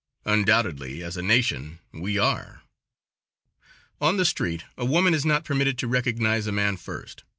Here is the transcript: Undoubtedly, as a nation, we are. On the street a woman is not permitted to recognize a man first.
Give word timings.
Undoubtedly, 0.25 1.03
as 1.03 1.15
a 1.15 1.21
nation, 1.21 1.77
we 1.91 2.17
are. 2.17 2.63
On 4.01 4.17
the 4.17 4.25
street 4.25 4.63
a 4.75 4.83
woman 4.83 5.13
is 5.13 5.27
not 5.27 5.45
permitted 5.45 5.77
to 5.77 5.87
recognize 5.87 6.47
a 6.47 6.51
man 6.51 6.75
first. 6.77 7.23